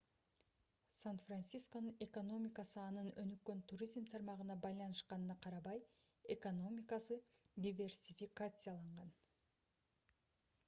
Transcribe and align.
сан-францисконун 0.99 1.99
экономикасы 2.05 2.79
анын 2.83 3.09
өнүккөн 3.23 3.59
туризм 3.71 4.07
тармагына 4.13 4.55
байланышканына 4.63 5.35
карабай 5.47 5.81
экономикасы 6.37 7.17
диверсификацияланган 7.67 9.13